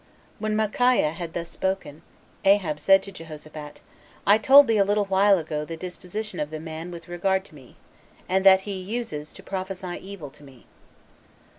[0.39, 2.01] When Micaiah had thus spoken,
[2.43, 3.81] Ahab said to Jehoshaphat,
[4.25, 7.53] "I told thee a little while ago the disposition of the man with regard to
[7.53, 7.75] me,
[8.27, 10.65] and that he uses to prophesy evil to me."